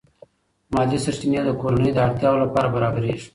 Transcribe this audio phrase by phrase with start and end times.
[0.73, 3.27] مالی سرچینې د کورنۍ د اړتیاوو لپاره برابرېږي.